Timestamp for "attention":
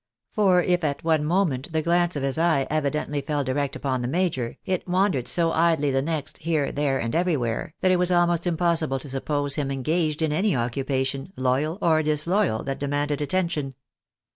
13.21-13.75